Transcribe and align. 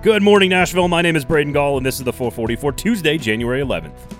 Good 0.00 0.22
morning, 0.22 0.50
Nashville. 0.50 0.86
My 0.86 1.02
name 1.02 1.16
is 1.16 1.24
Braden 1.24 1.52
Gall, 1.52 1.76
and 1.76 1.84
this 1.84 1.96
is 1.98 2.04
the 2.04 2.12
440 2.12 2.54
for 2.54 2.70
Tuesday, 2.70 3.18
January 3.18 3.60
11th. 3.60 4.17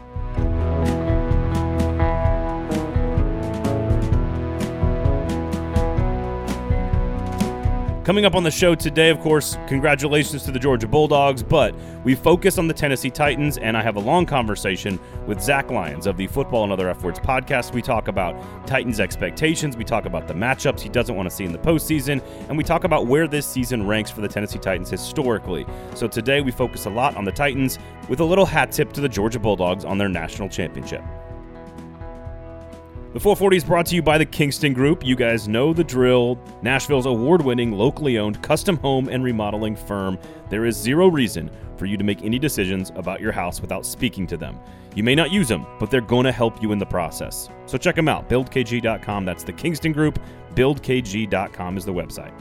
Coming 8.08 8.24
up 8.24 8.34
on 8.34 8.42
the 8.42 8.50
show 8.50 8.74
today, 8.74 9.10
of 9.10 9.20
course, 9.20 9.58
congratulations 9.66 10.42
to 10.44 10.50
the 10.50 10.58
Georgia 10.58 10.88
Bulldogs, 10.88 11.42
but 11.42 11.74
we 12.04 12.14
focus 12.14 12.56
on 12.56 12.66
the 12.66 12.72
Tennessee 12.72 13.10
Titans, 13.10 13.58
and 13.58 13.76
I 13.76 13.82
have 13.82 13.96
a 13.96 14.00
long 14.00 14.24
conversation 14.24 14.98
with 15.26 15.42
Zach 15.42 15.70
Lyons 15.70 16.06
of 16.06 16.16
the 16.16 16.26
Football 16.26 16.62
and 16.62 16.72
Other 16.72 16.88
F 16.88 17.02
Words 17.02 17.18
podcast. 17.18 17.74
We 17.74 17.82
talk 17.82 18.08
about 18.08 18.34
Titans' 18.66 18.98
expectations, 18.98 19.76
we 19.76 19.84
talk 19.84 20.06
about 20.06 20.26
the 20.26 20.32
matchups 20.32 20.80
he 20.80 20.88
doesn't 20.88 21.14
want 21.14 21.28
to 21.28 21.36
see 21.36 21.44
in 21.44 21.52
the 21.52 21.58
postseason, 21.58 22.24
and 22.48 22.56
we 22.56 22.64
talk 22.64 22.84
about 22.84 23.06
where 23.06 23.28
this 23.28 23.46
season 23.46 23.86
ranks 23.86 24.10
for 24.10 24.22
the 24.22 24.28
Tennessee 24.28 24.58
Titans 24.58 24.88
historically. 24.88 25.66
So 25.94 26.08
today 26.08 26.40
we 26.40 26.50
focus 26.50 26.86
a 26.86 26.90
lot 26.90 27.14
on 27.14 27.26
the 27.26 27.32
Titans 27.32 27.78
with 28.08 28.20
a 28.20 28.24
little 28.24 28.46
hat 28.46 28.72
tip 28.72 28.94
to 28.94 29.02
the 29.02 29.08
Georgia 29.10 29.38
Bulldogs 29.38 29.84
on 29.84 29.98
their 29.98 30.08
national 30.08 30.48
championship. 30.48 31.02
The 33.18 33.22
440 33.22 33.56
is 33.56 33.64
brought 33.64 33.86
to 33.86 33.96
you 33.96 34.02
by 34.02 34.16
the 34.16 34.24
Kingston 34.24 34.72
Group. 34.72 35.04
You 35.04 35.16
guys 35.16 35.48
know 35.48 35.72
the 35.72 35.82
drill. 35.82 36.40
Nashville's 36.62 37.06
award 37.06 37.42
winning, 37.42 37.72
locally 37.72 38.16
owned 38.16 38.40
custom 38.44 38.76
home 38.76 39.08
and 39.08 39.24
remodeling 39.24 39.74
firm. 39.74 40.20
There 40.50 40.64
is 40.64 40.76
zero 40.76 41.08
reason 41.08 41.50
for 41.76 41.86
you 41.86 41.96
to 41.96 42.04
make 42.04 42.22
any 42.22 42.38
decisions 42.38 42.92
about 42.94 43.20
your 43.20 43.32
house 43.32 43.60
without 43.60 43.84
speaking 43.84 44.24
to 44.28 44.36
them. 44.36 44.60
You 44.94 45.02
may 45.02 45.16
not 45.16 45.32
use 45.32 45.48
them, 45.48 45.66
but 45.80 45.90
they're 45.90 46.00
going 46.00 46.26
to 46.26 46.30
help 46.30 46.62
you 46.62 46.70
in 46.70 46.78
the 46.78 46.86
process. 46.86 47.48
So 47.66 47.76
check 47.76 47.96
them 47.96 48.06
out. 48.06 48.28
BuildKG.com. 48.28 49.24
That's 49.24 49.42
the 49.42 49.52
Kingston 49.52 49.90
Group. 49.90 50.20
BuildKG.com 50.54 51.76
is 51.76 51.84
the 51.84 51.92
website. 51.92 52.32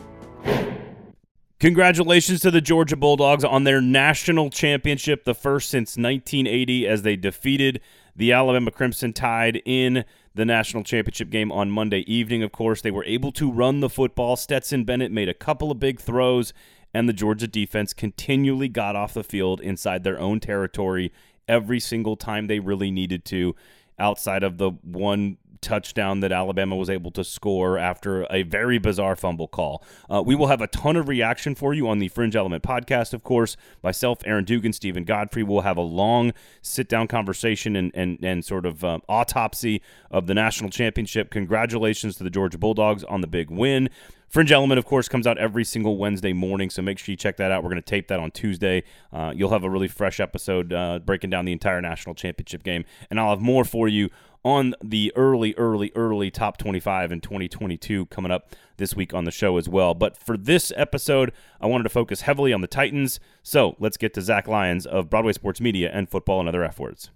Congratulations 1.59 2.39
to 2.41 2.51
the 2.51 2.61
Georgia 2.61 2.95
Bulldogs 2.95 3.43
on 3.43 3.63
their 3.63 3.81
national 3.81 4.51
championship, 4.51 5.23
the 5.23 5.33
first 5.33 5.71
since 5.71 5.97
1980, 5.97 6.87
as 6.87 7.01
they 7.01 7.15
defeated 7.15 7.81
the 8.15 8.31
Alabama 8.31 8.69
Crimson 8.69 9.11
Tide 9.11 9.59
in 9.65 10.05
the 10.37 10.45
national 10.45 10.83
championship 10.83 11.29
game 11.29 11.51
on 11.51 11.71
Monday 11.71 12.01
evening. 12.01 12.43
Of 12.43 12.51
course, 12.51 12.81
they 12.81 12.91
were 12.91 13.03
able 13.05 13.31
to 13.33 13.51
run 13.51 13.79
the 13.79 13.89
football. 13.89 14.35
Stetson 14.35 14.85
Bennett 14.85 15.11
made 15.11 15.27
a 15.27 15.33
couple 15.33 15.71
of 15.71 15.79
big 15.79 15.99
throws, 15.99 16.53
and 16.93 17.09
the 17.09 17.13
Georgia 17.13 17.47
defense 17.47 17.91
continually 17.91 18.69
got 18.69 18.95
off 18.95 19.15
the 19.15 19.23
field 19.23 19.59
inside 19.59 20.03
their 20.03 20.19
own 20.19 20.39
territory 20.39 21.11
every 21.47 21.79
single 21.79 22.15
time 22.15 22.45
they 22.45 22.59
really 22.59 22.91
needed 22.91 23.25
to, 23.25 23.55
outside 23.97 24.43
of 24.43 24.59
the 24.59 24.69
one 24.83 25.37
touchdown 25.61 26.19
that 26.21 26.31
Alabama 26.31 26.75
was 26.75 26.89
able 26.89 27.11
to 27.11 27.23
score 27.23 27.77
after 27.77 28.25
a 28.31 28.43
very 28.43 28.77
bizarre 28.77 29.15
fumble 29.15 29.47
call. 29.47 29.83
Uh, 30.09 30.21
we 30.25 30.35
will 30.35 30.47
have 30.47 30.61
a 30.61 30.67
ton 30.67 30.95
of 30.95 31.07
reaction 31.07 31.55
for 31.55 31.73
you 31.73 31.87
on 31.87 31.99
the 31.99 32.07
Fringe 32.07 32.35
Element 32.35 32.63
podcast, 32.63 33.13
of 33.13 33.23
course. 33.23 33.57
Myself, 33.83 34.19
Aaron 34.25 34.45
Dugan, 34.45 34.73
Steven 34.73 35.03
Godfrey 35.03 35.43
will 35.43 35.61
have 35.61 35.77
a 35.77 35.81
long 35.81 36.33
sit 36.61 36.89
down 36.89 37.07
conversation 37.07 37.75
and, 37.75 37.91
and, 37.93 38.23
and 38.23 38.43
sort 38.43 38.65
of 38.65 38.83
um, 38.83 39.01
autopsy 39.09 39.81
of 40.11 40.27
the 40.27 40.33
national 40.33 40.69
championship. 40.69 41.29
Congratulations 41.29 42.15
to 42.17 42.23
the 42.23 42.29
Georgia 42.29 42.57
Bulldogs 42.57 43.03
on 43.03 43.21
the 43.21 43.27
big 43.27 43.49
win. 43.49 43.89
Fringe 44.27 44.51
Element, 44.51 44.77
of 44.77 44.85
course, 44.85 45.07
comes 45.07 45.25
out 45.25 45.37
every 45.37 45.63
single 45.63 45.97
Wednesday 45.97 46.33
morning, 46.33 46.69
so 46.69 46.81
make 46.81 46.99
sure 46.99 47.13
you 47.13 47.15
check 47.15 47.37
that 47.37 47.49
out. 47.49 47.63
We're 47.63 47.69
going 47.69 47.81
to 47.81 47.89
tape 47.89 48.09
that 48.09 48.19
on 48.19 48.31
Tuesday. 48.31 48.83
Uh, 49.13 49.31
you'll 49.33 49.51
have 49.51 49.63
a 49.63 49.69
really 49.69 49.87
fresh 49.87 50.19
episode 50.19 50.73
uh, 50.73 50.99
breaking 50.99 51.29
down 51.29 51.45
the 51.45 51.53
entire 51.53 51.81
national 51.81 52.13
championship 52.13 52.63
game, 52.63 52.83
and 53.09 53.19
I'll 53.21 53.29
have 53.29 53.41
more 53.41 53.63
for 53.63 53.87
you 53.87 54.09
on 54.43 54.75
the 54.83 55.11
early, 55.15 55.53
early, 55.57 55.91
early 55.95 56.31
top 56.31 56.57
25 56.57 57.11
in 57.11 57.21
2022 57.21 58.05
coming 58.07 58.31
up 58.31 58.51
this 58.77 58.95
week 58.95 59.13
on 59.13 59.25
the 59.25 59.31
show 59.31 59.57
as 59.57 59.67
well. 59.67 59.93
But 59.93 60.17
for 60.17 60.37
this 60.37 60.71
episode, 60.75 61.31
I 61.59 61.67
wanted 61.67 61.83
to 61.83 61.89
focus 61.89 62.21
heavily 62.21 62.53
on 62.53 62.61
the 62.61 62.67
Titans. 62.67 63.19
So 63.43 63.75
let's 63.79 63.97
get 63.97 64.13
to 64.15 64.21
Zach 64.21 64.47
Lyons 64.47 64.85
of 64.85 65.09
Broadway 65.09 65.33
Sports 65.33 65.59
Media 65.59 65.89
and 65.93 66.09
Football 66.09 66.39
and 66.39 66.49
Other 66.49 66.63
F 66.63 66.79
Words. 66.79 67.09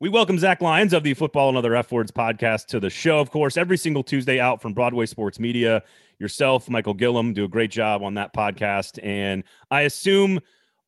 We 0.00 0.08
welcome 0.08 0.38
Zach 0.38 0.62
Lyons 0.62 0.92
of 0.92 1.02
the 1.02 1.12
Football 1.14 1.48
and 1.48 1.58
Other 1.58 1.74
F 1.74 1.90
Words 1.90 2.12
podcast 2.12 2.66
to 2.66 2.78
the 2.78 2.88
show. 2.88 3.18
Of 3.18 3.32
course, 3.32 3.56
every 3.56 3.76
single 3.76 4.04
Tuesday 4.04 4.38
out 4.38 4.62
from 4.62 4.72
Broadway 4.72 5.06
Sports 5.06 5.40
Media. 5.40 5.82
Yourself, 6.20 6.70
Michael 6.70 6.94
Gillum, 6.94 7.32
do 7.32 7.44
a 7.44 7.48
great 7.48 7.72
job 7.72 8.02
on 8.02 8.14
that 8.14 8.32
podcast. 8.32 8.98
And 9.02 9.42
I 9.72 9.82
assume 9.82 10.38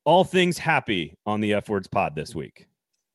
all 0.05 0.23
things 0.23 0.57
happy 0.57 1.17
on 1.25 1.41
the 1.41 1.53
F 1.53 1.67
Words 1.67 1.87
pod 1.87 2.15
this 2.15 2.33
week. 2.33 2.67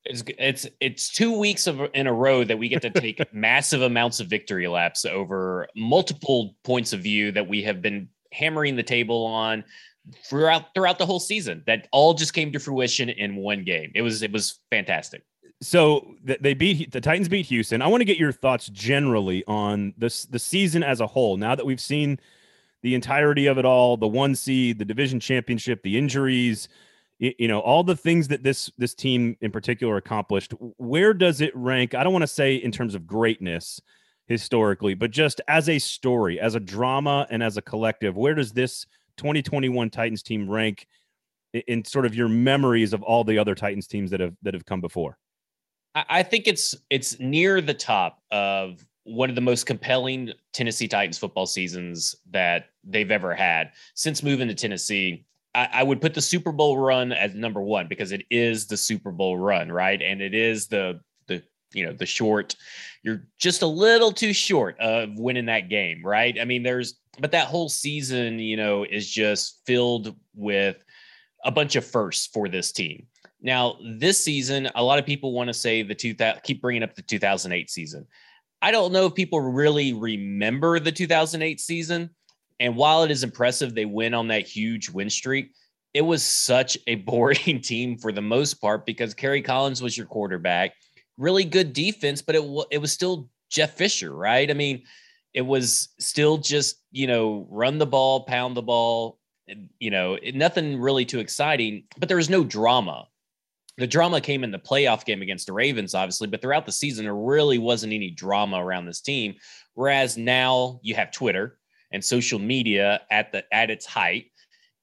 It's 0.09 0.23
it's 0.37 0.67
it's 0.79 1.11
two 1.11 1.37
weeks 1.37 1.67
of 1.67 1.81
in 1.93 2.07
a 2.07 2.13
row 2.13 2.43
that 2.43 2.57
we 2.57 2.69
get 2.69 2.81
to 2.81 2.89
take 2.89 3.21
massive 3.33 3.81
amounts 3.81 4.19
of 4.19 4.27
victory 4.27 4.67
laps 4.67 5.05
over 5.05 5.67
multiple 5.75 6.55
points 6.63 6.93
of 6.93 7.01
view 7.01 7.31
that 7.31 7.47
we 7.47 7.63
have 7.63 7.81
been 7.81 8.09
hammering 8.31 8.75
the 8.75 8.83
table 8.83 9.25
on 9.25 9.63
throughout 10.25 10.73
throughout 10.73 10.99
the 10.99 11.05
whole 11.05 11.19
season. 11.19 11.63
That 11.67 11.87
all 11.91 12.13
just 12.13 12.33
came 12.33 12.51
to 12.53 12.59
fruition 12.59 13.09
in 13.09 13.35
one 13.35 13.63
game. 13.63 13.91
It 13.95 14.01
was 14.01 14.21
it 14.21 14.31
was 14.31 14.59
fantastic. 14.69 15.23
So 15.59 16.15
they 16.23 16.53
beat 16.53 16.91
the 16.91 17.01
Titans 17.01 17.29
beat 17.29 17.47
Houston. 17.47 17.81
I 17.81 17.87
want 17.87 18.01
to 18.01 18.05
get 18.05 18.17
your 18.17 18.31
thoughts 18.31 18.67
generally 18.67 19.43
on 19.47 19.93
this 19.97 20.25
the 20.25 20.39
season 20.39 20.83
as 20.83 20.99
a 20.99 21.07
whole. 21.07 21.37
Now 21.37 21.55
that 21.55 21.65
we've 21.65 21.81
seen 21.81 22.19
the 22.83 22.93
entirety 22.93 23.47
of 23.47 23.57
it 23.57 23.65
all, 23.65 23.97
the 23.97 24.07
one 24.07 24.35
seed, 24.35 24.77
the 24.77 24.85
division 24.85 25.19
championship, 25.19 25.81
the 25.81 25.97
injuries, 25.97 26.69
you 27.19 27.47
know 27.47 27.59
all 27.59 27.83
the 27.83 27.95
things 27.95 28.27
that 28.27 28.43
this 28.43 28.71
this 28.77 28.93
team 28.93 29.35
in 29.41 29.51
particular 29.51 29.97
accomplished 29.97 30.53
where 30.77 31.13
does 31.13 31.41
it 31.41 31.55
rank 31.55 31.95
i 31.95 32.03
don't 32.03 32.13
want 32.13 32.23
to 32.23 32.27
say 32.27 32.55
in 32.55 32.71
terms 32.71 32.95
of 32.95 33.07
greatness 33.07 33.81
historically 34.27 34.93
but 34.93 35.09
just 35.09 35.41
as 35.47 35.69
a 35.69 35.79
story 35.79 36.39
as 36.39 36.55
a 36.55 36.59
drama 36.59 37.25
and 37.29 37.41
as 37.41 37.57
a 37.57 37.61
collective 37.61 38.15
where 38.15 38.35
does 38.35 38.51
this 38.51 38.85
2021 39.17 39.89
titans 39.89 40.21
team 40.21 40.49
rank 40.49 40.87
in 41.67 41.83
sort 41.83 42.05
of 42.05 42.13
your 42.13 42.27
memories 42.27 42.93
of 42.93 43.01
all 43.03 43.23
the 43.23 43.37
other 43.37 43.55
titans 43.55 43.87
teams 43.87 44.11
that 44.11 44.19
have 44.19 44.35
that 44.43 44.53
have 44.53 44.65
come 44.65 44.81
before 44.81 45.17
i 45.95 46.21
think 46.21 46.47
it's 46.47 46.75
it's 46.89 47.19
near 47.19 47.61
the 47.61 47.73
top 47.73 48.21
of 48.31 48.85
one 49.07 49.29
of 49.29 49.35
the 49.35 49.41
most 49.41 49.65
compelling 49.65 50.33
Tennessee 50.51 50.87
Titans 50.87 51.17
football 51.17 51.45
seasons 51.45 52.13
that 52.29 52.71
they've 52.83 53.09
ever 53.09 53.33
had 53.33 53.71
since 53.93 54.21
moving 54.21 54.49
to 54.49 54.53
Tennessee. 54.53 55.25
I, 55.57 55.69
I 55.73 55.83
would 55.83 56.01
put 56.01 56.13
the 56.13 56.21
Super 56.21 56.51
Bowl 56.51 56.77
run 56.77 57.11
as 57.11 57.33
number 57.33 57.61
one 57.61 57.87
because 57.87 58.11
it 58.11 58.23
is 58.29 58.67
the 58.67 58.77
Super 58.77 59.11
Bowl 59.11 59.39
run, 59.39 59.71
right? 59.71 59.99
And 59.99 60.21
it 60.21 60.35
is 60.35 60.67
the 60.67 60.99
the 61.25 61.41
you 61.73 61.83
know 61.83 61.93
the 61.93 62.05
short. 62.05 62.55
You're 63.01 63.23
just 63.39 63.63
a 63.63 63.67
little 63.67 64.11
too 64.11 64.33
short 64.33 64.79
of 64.79 65.17
winning 65.17 65.47
that 65.47 65.67
game, 65.67 66.05
right? 66.05 66.37
I 66.39 66.45
mean, 66.45 66.61
there's 66.61 66.99
but 67.19 67.31
that 67.31 67.47
whole 67.47 67.69
season, 67.69 68.37
you 68.37 68.55
know, 68.55 68.83
is 68.83 69.09
just 69.09 69.61
filled 69.65 70.15
with 70.35 70.77
a 71.43 71.51
bunch 71.51 71.75
of 71.75 71.83
firsts 71.83 72.27
for 72.27 72.47
this 72.47 72.71
team. 72.71 73.07
Now, 73.41 73.77
this 73.97 74.23
season, 74.23 74.69
a 74.75 74.83
lot 74.83 74.99
of 74.99 75.05
people 75.07 75.33
want 75.33 75.47
to 75.47 75.55
say 75.55 75.81
the 75.81 75.95
2000 75.95 76.41
keep 76.43 76.61
bringing 76.61 76.83
up 76.83 76.93
the 76.93 77.01
2008 77.01 77.71
season. 77.71 78.05
I 78.61 78.69
don't 78.69 78.91
know 78.91 79.07
if 79.07 79.15
people 79.15 79.41
really 79.41 79.93
remember 79.93 80.79
the 80.79 80.91
2008 80.91 81.59
season 81.59 82.11
and 82.59 82.75
while 82.75 83.03
it 83.03 83.11
is 83.11 83.23
impressive 83.23 83.73
they 83.73 83.85
win 83.85 84.13
on 84.13 84.27
that 84.29 84.47
huge 84.47 84.89
win 84.89 85.09
streak, 85.09 85.51
it 85.93 86.01
was 86.01 86.23
such 86.23 86.77
a 86.87 86.95
boring 87.09 87.61
team 87.61 87.97
for 87.97 88.11
the 88.11 88.21
most 88.21 88.55
part 88.55 88.85
because 88.85 89.13
Kerry 89.13 89.41
Collins 89.41 89.81
was 89.81 89.97
your 89.97 90.07
quarterback. 90.07 90.73
Really 91.17 91.45
good 91.45 91.73
defense, 91.73 92.21
but 92.21 92.35
it 92.35 92.43
it 92.71 92.77
was 92.77 92.91
still 92.91 93.29
Jeff 93.49 93.71
Fisher, 93.71 94.13
right? 94.13 94.49
I 94.49 94.53
mean, 94.53 94.83
it 95.33 95.41
was 95.41 95.89
still 95.99 96.37
just, 96.37 96.81
you 96.91 97.07
know, 97.07 97.47
run 97.49 97.77
the 97.77 97.85
ball, 97.85 98.25
pound 98.25 98.55
the 98.55 98.61
ball, 98.61 99.19
you 99.79 99.91
know, 99.91 100.17
nothing 100.33 100.79
really 100.79 101.05
too 101.05 101.19
exciting, 101.19 101.83
but 101.97 102.07
there 102.07 102.17
was 102.17 102.29
no 102.29 102.43
drama. 102.43 103.07
The 103.77 103.87
drama 103.87 104.19
came 104.19 104.43
in 104.43 104.51
the 104.51 104.59
playoff 104.59 105.05
game 105.05 105.21
against 105.21 105.45
the 105.45 105.53
Ravens, 105.53 105.93
obviously, 105.93 106.27
but 106.27 106.41
throughout 106.41 106.65
the 106.65 106.71
season, 106.71 107.05
there 107.05 107.15
really 107.15 107.59
wasn't 107.59 107.93
any 107.93 108.09
drama 108.09 108.57
around 108.63 108.85
this 108.85 109.01
team. 109.01 109.35
Whereas 109.75 110.17
now 110.17 110.79
you 110.81 110.95
have 110.95 111.11
Twitter, 111.11 111.59
and 111.91 112.03
social 112.03 112.39
media 112.39 113.01
at 113.11 113.31
the 113.31 113.43
at 113.53 113.69
its 113.69 113.85
height, 113.85 114.31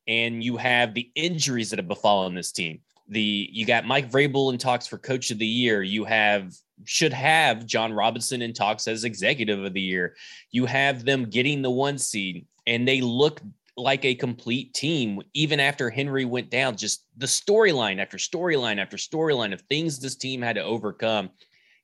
and 0.07 0.43
you 0.43 0.57
have 0.57 0.95
the 0.95 1.11
injuries 1.15 1.71
that 1.71 1.79
have 1.79 1.89
befallen 1.89 2.35
this 2.35 2.53
team. 2.53 2.81
The 3.09 3.49
you 3.53 3.67
got 3.67 3.87
Mike 3.87 4.11
Vrabel 4.11 4.53
in 4.53 4.59
talks 4.59 4.87
for 4.87 4.99
Coach 4.99 5.31
of 5.31 5.39
the 5.39 5.47
Year. 5.47 5.83
You 5.83 6.05
have 6.05 6.55
should 6.85 7.13
have 7.13 7.67
Jon 7.67 7.93
Robinson 7.93 8.43
in 8.43 8.53
talks 8.53 8.89
as 8.89 9.05
Executive 9.05 9.63
of 9.63 9.75
the 9.75 9.81
Year. 9.81 10.17
You 10.51 10.67
have 10.67 11.05
them 11.05 11.25
getting 11.25 11.63
the 11.63 11.71
one 11.71 11.99
seed, 11.99 12.47
and 12.67 12.87
they 12.89 13.01
look 13.01 13.41
like 13.77 14.05
a 14.05 14.15
complete 14.15 14.73
team 14.73 15.21
even 15.35 15.59
after 15.59 15.91
Henry 15.91 16.25
went 16.25 16.51
down. 16.51 16.77
Just 16.77 17.07
the 17.17 17.27
storyline 17.27 18.01
after 18.01 18.17
storyline 18.17 18.79
after 18.79 18.97
storyline 18.97 19.53
of 19.53 19.61
things 19.63 19.99
this 19.99 20.15
team 20.15 20.41
had 20.41 20.57
to 20.57 20.63
overcome. 20.63 21.31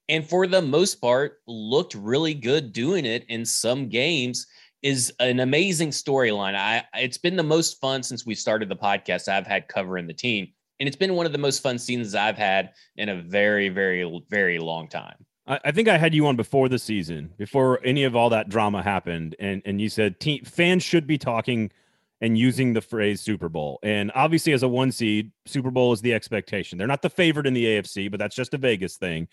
And 0.09 0.27
for 0.29 0.47
the 0.47 0.63
most 0.63 0.97
part, 0.97 1.41
looked 1.47 1.95
really 1.95 2.35
good 2.35 2.73
doing 2.73 3.07
it 3.07 3.25
in 3.29 3.45
some 3.45 3.89
games 3.89 4.47
is 4.83 5.13
an 5.21 5.41
amazing 5.41 5.91
storyline. 5.91 6.55
I 6.55 6.85
it's 6.95 7.19
been 7.19 7.37
the 7.37 7.43
most 7.43 7.81
fun 7.81 8.03
since 8.03 8.25
we 8.25 8.35
started 8.35 8.69
the 8.69 8.77
podcast 8.77 9.29
I've 9.29 9.47
had 9.47 9.69
covering 9.69 10.07
the 10.07 10.15
team. 10.15 10.49
And 10.79 10.87
it's 10.87 10.97
been 10.97 11.15
one 11.15 11.27
of 11.27 11.33
the 11.33 11.39
most 11.39 11.63
fun 11.63 11.79
seasons 11.79 12.15
I've 12.15 12.39
had 12.39 12.73
in 12.97 13.11
a 13.11 13.21
very, 13.21 13.69
very, 13.69 14.23
very 14.31 14.59
long 14.59 14.89
time. 14.89 15.27
I, 15.47 15.73
think 15.73 15.89
I 15.89 15.99
had 15.99 16.15
you 16.15 16.27
on 16.27 16.37
before 16.37 16.69
the 16.69 16.79
season, 16.79 17.33
before 17.37 17.81
any 17.85 18.05
of 18.05 18.15
all 18.15 18.31
that 18.31 18.49
drama 18.49 18.83
happened, 18.83 19.35
and 19.41 19.63
and 19.65 19.81
you 19.81 19.89
said 19.89 20.21
team 20.21 20.45
fans 20.45 20.83
should 20.85 21.07
be 21.07 21.19
talking 21.19 21.73
and 22.21 22.39
using 22.39 22.73
the 22.73 22.81
phrase 22.81 23.21
Super 23.21 23.49
Bowl. 23.49 23.79
And 23.83 24.13
obviously, 24.15 24.53
as 24.53 24.63
a 24.63 24.69
one 24.69 24.93
seed, 24.93 25.33
Super 25.47 25.71
Bowl 25.71 25.93
is 25.93 26.03
the 26.03 26.15
expectation. 26.15 26.79
They're 26.79 26.87
not 26.87 27.03
the 27.03 27.11
favorite 27.11 27.47
in 27.47 27.55
the 27.55 27.65
AFC, 27.65 28.11
but 28.11 28.21
that's 28.21 28.37
just 28.37 28.55
a 28.55 28.59
Vegas 28.59 28.97
thing. 28.97 29.27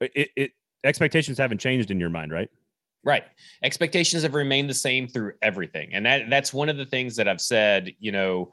It, 0.00 0.30
it 0.34 0.52
expectations 0.82 1.38
haven't 1.38 1.58
changed 1.58 1.90
in 1.90 2.00
your 2.00 2.10
mind, 2.10 2.32
right? 2.32 2.50
Right. 3.04 3.24
Expectations 3.62 4.22
have 4.22 4.34
remained 4.34 4.70
the 4.70 4.74
same 4.74 5.06
through 5.06 5.34
everything. 5.42 5.92
And 5.92 6.06
that 6.06 6.30
that's 6.30 6.52
one 6.52 6.68
of 6.68 6.76
the 6.76 6.86
things 6.86 7.16
that 7.16 7.28
I've 7.28 7.40
said, 7.40 7.92
you 7.98 8.12
know, 8.12 8.52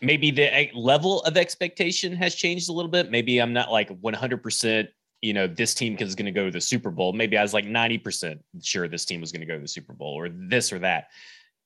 maybe 0.00 0.30
the 0.30 0.54
eh, 0.54 0.70
level 0.74 1.20
of 1.22 1.36
expectation 1.36 2.14
has 2.16 2.34
changed 2.34 2.70
a 2.70 2.72
little 2.72 2.90
bit. 2.90 3.10
Maybe 3.10 3.38
I'm 3.38 3.52
not 3.52 3.70
like 3.70 3.88
100%, 4.00 4.88
you 5.20 5.32
know, 5.34 5.46
this 5.46 5.74
team 5.74 5.96
is 6.00 6.14
going 6.14 6.26
to 6.26 6.32
go 6.32 6.46
to 6.46 6.50
the 6.50 6.60
Super 6.60 6.90
Bowl. 6.90 7.12
Maybe 7.12 7.36
I 7.36 7.42
was 7.42 7.52
like 7.52 7.66
90% 7.66 8.38
sure 8.62 8.88
this 8.88 9.04
team 9.04 9.20
was 9.20 9.30
going 9.30 9.40
to 9.40 9.46
go 9.46 9.54
to 9.54 9.62
the 9.62 9.68
Super 9.68 9.92
Bowl 9.92 10.14
or 10.14 10.28
this 10.28 10.72
or 10.72 10.78
that. 10.80 11.08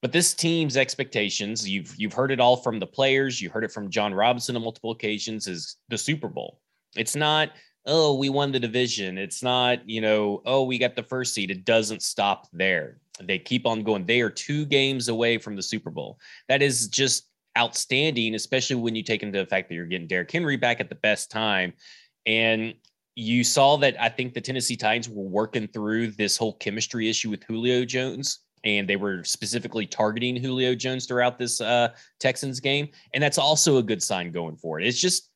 But 0.02 0.12
this 0.12 0.34
team's 0.34 0.76
expectations, 0.76 1.68
you've 1.68 1.94
you've 1.96 2.12
heard 2.12 2.30
it 2.30 2.38
all 2.38 2.56
from 2.56 2.78
the 2.78 2.86
players, 2.86 3.40
you 3.40 3.48
heard 3.48 3.64
it 3.64 3.72
from 3.72 3.90
Jon 3.90 4.12
Robinson 4.12 4.54
on 4.54 4.62
multiple 4.62 4.90
occasions, 4.90 5.46
is 5.46 5.76
the 5.88 5.96
Super 5.96 6.28
Bowl. 6.28 6.60
It's 6.96 7.16
not, 7.16 7.50
oh, 7.86 8.16
we 8.16 8.28
won 8.28 8.52
the 8.52 8.60
division. 8.60 9.16
It's 9.16 9.42
not, 9.42 9.88
you 9.88 10.00
know, 10.00 10.42
oh, 10.44 10.64
we 10.64 10.78
got 10.78 10.96
the 10.96 11.02
first 11.02 11.34
seed. 11.34 11.50
It 11.50 11.64
doesn't 11.64 12.02
stop 12.02 12.48
there. 12.52 12.98
They 13.22 13.38
keep 13.38 13.66
on 13.66 13.82
going. 13.82 14.04
They 14.04 14.20
are 14.20 14.30
two 14.30 14.66
games 14.66 15.08
away 15.08 15.38
from 15.38 15.56
the 15.56 15.62
Super 15.62 15.90
Bowl. 15.90 16.18
That 16.48 16.62
is 16.62 16.88
just 16.88 17.28
outstanding, 17.56 18.34
especially 18.34 18.76
when 18.76 18.94
you 18.94 19.02
take 19.02 19.22
into 19.22 19.38
the 19.38 19.46
fact 19.46 19.68
that 19.68 19.74
you're 19.74 19.86
getting 19.86 20.08
Derrick 20.08 20.30
Henry 20.30 20.56
back 20.56 20.80
at 20.80 20.88
the 20.88 20.96
best 20.96 21.30
time. 21.30 21.72
And 22.26 22.74
you 23.14 23.44
saw 23.44 23.76
that 23.78 23.98
I 24.00 24.10
think 24.10 24.34
the 24.34 24.40
Tennessee 24.40 24.76
Titans 24.76 25.08
were 25.08 25.24
working 25.24 25.68
through 25.68 26.08
this 26.12 26.36
whole 26.36 26.54
chemistry 26.54 27.08
issue 27.08 27.30
with 27.30 27.44
Julio 27.44 27.84
Jones 27.84 28.40
and 28.66 28.88
they 28.88 28.96
were 28.96 29.22
specifically 29.22 29.86
targeting 29.86 30.34
Julio 30.34 30.74
Jones 30.74 31.06
throughout 31.06 31.38
this 31.38 31.60
uh, 31.60 31.90
Texans 32.18 32.58
game. 32.58 32.88
And 33.14 33.22
that's 33.22 33.38
also 33.38 33.78
a 33.78 33.82
good 33.82 34.02
sign 34.02 34.32
going 34.32 34.56
forward. 34.56 34.82
It's 34.82 35.00
just 35.00 35.30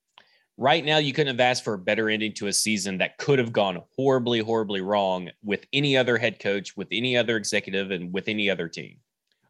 right 0.61 0.85
now, 0.85 0.99
you 0.99 1.13
couldn't 1.13 1.35
have 1.35 1.41
asked 1.41 1.65
for 1.65 1.75
a 1.75 1.79
better 1.79 2.09
ending 2.09 2.33
to 2.35 2.47
a 2.47 2.53
season 2.53 2.99
that 2.99 3.19
could 3.19 3.39
have 3.39 3.53
gone 3.53 3.83
horribly, 3.97 4.41
horribly 4.41 4.83
wrong 4.83 5.31
with 5.43 5.67
any 5.73 5.97
other 5.97 6.19
head 6.19 6.39
coach, 6.39 6.77
with 6.77 6.87
any 6.93 7.17
other 7.17 7.37
executive, 7.37 7.91
and 7.91 8.13
with 8.13 8.29
any 8.29 8.49
other 8.49 8.69
team. 8.69 8.99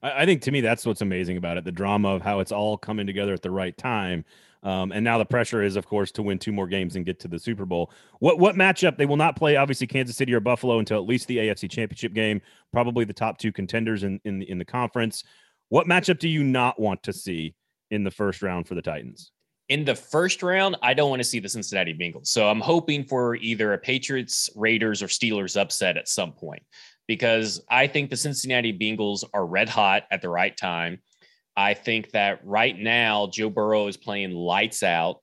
I 0.02 0.24
think 0.24 0.40
to 0.42 0.50
me, 0.50 0.62
that's 0.62 0.86
what's 0.86 1.02
amazing 1.02 1.36
about 1.36 1.58
it 1.58 1.64
the 1.64 1.72
drama 1.72 2.08
of 2.08 2.22
how 2.22 2.40
it's 2.40 2.52
all 2.52 2.78
coming 2.78 3.06
together 3.06 3.34
at 3.34 3.42
the 3.42 3.50
right 3.50 3.76
time. 3.76 4.24
Um, 4.62 4.92
and 4.92 5.02
now 5.02 5.18
the 5.18 5.26
pressure 5.26 5.62
is, 5.62 5.76
of 5.76 5.86
course, 5.86 6.10
to 6.12 6.22
win 6.22 6.38
two 6.38 6.52
more 6.52 6.66
games 6.66 6.96
and 6.96 7.04
get 7.04 7.18
to 7.20 7.28
the 7.28 7.38
Super 7.38 7.66
Bowl. 7.66 7.90
What 8.20 8.38
what 8.38 8.54
matchup 8.54 8.96
they 8.96 9.06
will 9.06 9.16
not 9.16 9.36
play? 9.36 9.56
Obviously, 9.56 9.86
Kansas 9.86 10.16
City 10.16 10.32
or 10.32 10.40
Buffalo 10.40 10.78
until 10.78 10.98
at 10.98 11.08
least 11.08 11.26
the 11.26 11.38
AFC 11.38 11.70
Championship 11.70 12.14
game. 12.14 12.40
Probably 12.72 13.04
the 13.04 13.12
top 13.12 13.36
two 13.36 13.52
contenders 13.52 14.04
in 14.04 14.20
in 14.24 14.38
the, 14.38 14.50
in 14.50 14.58
the 14.58 14.64
conference. 14.64 15.24
What 15.68 15.86
matchup 15.86 16.18
do 16.18 16.28
you 16.28 16.44
not 16.44 16.80
want 16.80 17.02
to 17.02 17.12
see 17.12 17.54
in 17.90 18.04
the 18.04 18.10
first 18.10 18.42
round 18.42 18.68
for 18.68 18.74
the 18.74 18.82
Titans? 18.82 19.32
In 19.70 19.84
the 19.84 19.94
first 19.94 20.42
round, 20.42 20.76
I 20.82 20.94
don't 20.94 21.10
want 21.10 21.20
to 21.20 21.28
see 21.28 21.38
the 21.38 21.48
Cincinnati 21.48 21.94
Bengals. 21.94 22.26
So 22.26 22.48
I'm 22.48 22.60
hoping 22.60 23.04
for 23.04 23.36
either 23.36 23.72
a 23.72 23.78
Patriots, 23.78 24.50
Raiders, 24.56 25.00
or 25.00 25.06
Steelers 25.06 25.58
upset 25.58 25.96
at 25.96 26.08
some 26.08 26.32
point 26.32 26.62
because 27.06 27.62
I 27.70 27.86
think 27.86 28.10
the 28.10 28.16
Cincinnati 28.16 28.76
Bengals 28.76 29.24
are 29.32 29.46
red 29.46 29.68
hot 29.68 30.04
at 30.10 30.22
the 30.22 30.28
right 30.28 30.56
time. 30.56 30.98
I 31.56 31.74
think 31.74 32.10
that 32.10 32.44
right 32.44 32.76
now, 32.76 33.28
Joe 33.28 33.48
Burrow 33.48 33.86
is 33.86 33.96
playing 33.96 34.32
lights 34.32 34.82
out. 34.82 35.20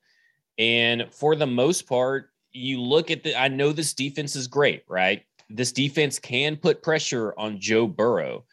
And 0.57 1.13
for 1.13 1.35
the 1.35 1.45
most 1.45 1.85
part, 1.85 2.29
you 2.53 2.79
look 2.81 3.11
at 3.11 3.23
the, 3.23 3.35
I 3.35 3.49
know 3.49 3.73
this 3.73 3.94
defense 3.94 4.38
is 4.38 4.47
great, 4.47 4.83
right? 4.88 5.23
This 5.49 5.73
defense 5.73 6.19
can 6.19 6.55
put 6.55 6.81
pressure 6.81 7.33
on 7.38 7.59
Joe 7.59 7.85
Burrow. 7.85 8.45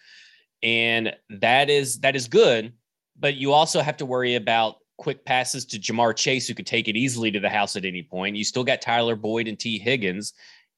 And 0.61 1.15
that 1.31 1.71
is 1.71 2.01
that 2.01 2.17
is 2.17 2.27
good, 2.27 2.73
but 3.19 3.35
you 3.35 3.53
also 3.53 3.81
have 3.81 3.99
to 3.99 4.07
worry 4.07 4.35
about 4.35 4.77
quick 4.97 5.25
passes 5.25 5.65
to 5.67 5.79
Ja'Marr 5.79 6.17
Chase, 6.17 6.47
who 6.47 6.55
could 6.55 6.67
take 6.67 6.89
it 6.89 6.97
easily 6.97 7.31
to 7.31 7.41
the 7.41 7.49
house 7.49 7.77
at 7.77 7.85
any 7.85 8.03
point. 8.03 8.37
You 8.37 8.45
still 8.45 8.65
got 8.65 8.81
Tyler 8.81 9.17
Boyd 9.17 9.49
and 9.49 9.59
Tee 9.59 9.79
Higgins. 9.79 10.35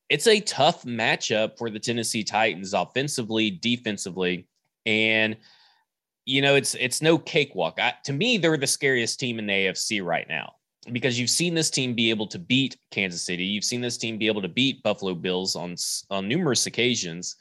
It's 0.08 0.26
a 0.26 0.40
tough 0.40 0.84
matchup 0.84 1.58
for 1.58 1.70
the 1.70 1.80
Tennessee 1.80 2.24
Titans 2.24 2.74
offensively, 2.74 3.50
defensively. 3.50 4.46
And 4.84 5.36
you 6.24 6.42
know, 6.42 6.56
it's 6.56 6.74
it's 6.74 7.00
no 7.00 7.18
cakewalk. 7.18 7.78
I, 7.80 7.94
to 8.04 8.12
me, 8.12 8.36
they're 8.36 8.56
the 8.56 8.66
scariest 8.66 9.20
team 9.20 9.38
in 9.38 9.46
the 9.46 9.52
AFC 9.52 10.04
right 10.04 10.28
now 10.28 10.54
because 10.92 11.18
you've 11.18 11.30
seen 11.30 11.54
this 11.54 11.70
team 11.70 11.94
be 11.94 12.10
able 12.10 12.26
to 12.28 12.38
beat 12.38 12.76
Kansas 12.90 13.22
City. 13.22 13.44
You've 13.44 13.64
seen 13.64 13.80
this 13.80 13.96
team 13.96 14.18
be 14.18 14.26
able 14.26 14.42
to 14.42 14.48
beat 14.48 14.82
Buffalo 14.82 15.14
Bills 15.14 15.54
on 15.54 15.76
on 16.10 16.28
numerous 16.28 16.66
occasions, 16.66 17.36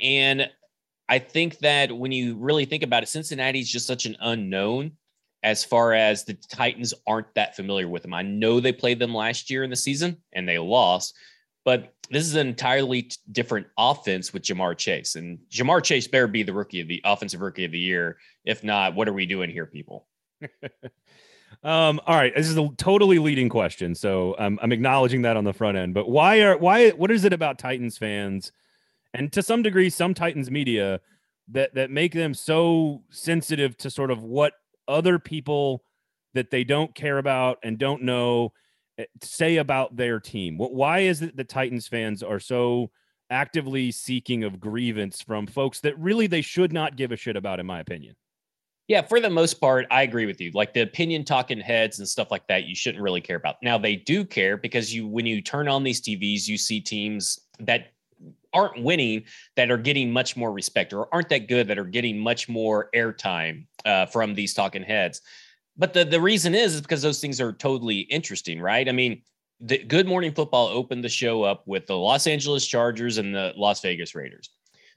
and 0.00 0.50
I 1.08 1.18
think 1.18 1.58
that 1.58 1.96
when 1.96 2.12
you 2.12 2.36
really 2.36 2.66
think 2.66 2.82
about 2.82 3.02
it, 3.02 3.08
Cincinnati 3.08 3.60
is 3.60 3.70
just 3.70 3.86
such 3.86 4.04
an 4.04 4.16
unknown 4.20 4.92
as 5.46 5.64
far 5.64 5.92
as 5.92 6.24
the 6.24 6.34
Titans 6.34 6.92
aren't 7.06 7.32
that 7.36 7.54
familiar 7.54 7.88
with 7.88 8.02
them. 8.02 8.12
I 8.12 8.22
know 8.22 8.58
they 8.58 8.72
played 8.72 8.98
them 8.98 9.14
last 9.14 9.48
year 9.48 9.62
in 9.62 9.70
the 9.70 9.76
season 9.76 10.16
and 10.32 10.46
they 10.46 10.58
lost, 10.58 11.14
but 11.64 11.94
this 12.10 12.24
is 12.26 12.34
an 12.34 12.48
entirely 12.48 13.12
different 13.30 13.68
offense 13.78 14.32
with 14.32 14.42
Ja'Marr 14.42 14.76
Chase. 14.76 15.14
And 15.14 15.38
Ja'Marr 15.48 15.84
Chase 15.84 16.08
better 16.08 16.26
be 16.26 16.42
the 16.42 16.52
rookie 16.52 16.80
of 16.80 16.88
the 16.88 17.00
offensive 17.04 17.40
rookie 17.40 17.64
of 17.64 17.70
the 17.70 17.78
year. 17.78 18.18
If 18.44 18.64
not, 18.64 18.96
what 18.96 19.06
are 19.06 19.12
we 19.12 19.24
doing 19.24 19.48
here, 19.48 19.66
people? 19.66 20.08
um, 21.62 22.00
all 22.08 22.16
right. 22.16 22.34
This 22.34 22.48
is 22.48 22.58
a 22.58 22.68
totally 22.76 23.20
leading 23.20 23.48
question. 23.48 23.94
So 23.94 24.34
I'm, 24.40 24.58
I'm 24.60 24.72
acknowledging 24.72 25.22
that 25.22 25.36
on 25.36 25.44
the 25.44 25.52
front 25.52 25.78
end. 25.78 25.94
But 25.94 26.08
why 26.08 26.40
are 26.40 26.58
why 26.58 26.90
what 26.90 27.12
is 27.12 27.24
it 27.24 27.32
about 27.32 27.60
Titans 27.60 27.98
fans 27.98 28.50
and 29.14 29.32
to 29.32 29.44
some 29.44 29.62
degree 29.62 29.90
some 29.90 30.12
Titans 30.12 30.50
media 30.50 31.00
that 31.52 31.74
that 31.74 31.92
make 31.92 32.14
them 32.14 32.34
so 32.34 33.04
sensitive 33.10 33.76
to 33.78 33.90
sort 33.90 34.10
of 34.10 34.24
what 34.24 34.54
other 34.88 35.18
people 35.18 35.82
that 36.34 36.50
they 36.50 36.64
don't 36.64 36.94
care 36.94 37.18
about 37.18 37.58
and 37.62 37.78
don't 37.78 38.02
know 38.02 38.52
Eh, 38.98 39.04
say 39.22 39.56
about 39.56 39.96
their 39.96 40.20
team? 40.20 40.56
Why 40.58 41.00
is 41.00 41.22
it 41.22 41.36
the 41.36 41.44
Titans 41.44 41.86
fans 41.86 42.22
are 42.22 42.40
so 42.40 42.90
actively 43.28 43.90
seeking 43.90 44.44
of 44.44 44.60
grievance 44.60 45.20
from 45.22 45.46
folks 45.46 45.80
that 45.80 45.98
really 45.98 46.26
they 46.26 46.40
should 46.40 46.72
not 46.72 46.96
give 46.96 47.12
a 47.12 47.16
shit 47.16 47.36
about, 47.36 47.60
in 47.60 47.66
my 47.66 47.80
opinion? 47.80 48.14
Yeah, 48.88 49.02
for 49.02 49.18
the 49.20 49.28
most 49.28 49.54
part, 49.54 49.86
I 49.90 50.02
agree 50.02 50.26
with 50.26 50.40
you. 50.40 50.52
Like 50.54 50.72
the 50.72 50.82
opinion 50.82 51.24
talking 51.24 51.58
heads 51.58 51.98
and 51.98 52.08
stuff 52.08 52.30
like 52.30 52.46
that, 52.46 52.64
you 52.64 52.74
shouldn't 52.74 53.02
really 53.02 53.20
care 53.20 53.36
about. 53.36 53.56
Now 53.60 53.76
they 53.76 53.96
do 53.96 54.24
care 54.24 54.56
because 54.56 54.94
you, 54.94 55.08
when 55.08 55.26
you 55.26 55.42
turn 55.42 55.66
on 55.66 55.82
these 55.82 56.00
TVs, 56.00 56.46
you 56.46 56.56
see 56.56 56.80
teams 56.80 57.40
that 57.58 57.92
aren't 58.56 58.82
winning 58.82 59.22
that 59.54 59.70
are 59.70 59.76
getting 59.76 60.10
much 60.10 60.36
more 60.36 60.50
respect 60.50 60.92
or 60.92 61.12
aren't 61.14 61.28
that 61.28 61.46
good 61.46 61.68
that 61.68 61.78
are 61.78 61.84
getting 61.84 62.18
much 62.18 62.48
more 62.48 62.88
airtime 62.94 63.66
uh, 63.84 64.06
from 64.06 64.34
these 64.34 64.54
talking 64.54 64.82
heads 64.82 65.20
but 65.76 65.92
the, 65.92 66.04
the 66.04 66.20
reason 66.20 66.54
is 66.54 66.74
is 66.74 66.80
because 66.80 67.02
those 67.02 67.20
things 67.20 67.40
are 67.40 67.52
totally 67.52 68.00
interesting, 68.00 68.60
right? 68.60 68.88
I 68.88 68.92
mean, 68.92 69.22
the 69.60 69.78
Good 69.78 70.06
Morning 70.06 70.32
Football 70.32 70.68
opened 70.68 71.04
the 71.04 71.08
show 71.08 71.42
up 71.42 71.66
with 71.66 71.86
the 71.86 71.96
Los 71.96 72.26
Angeles 72.26 72.66
Chargers 72.66 73.18
and 73.18 73.34
the 73.34 73.52
Las 73.56 73.80
Vegas 73.80 74.14
Raiders. 74.14 74.50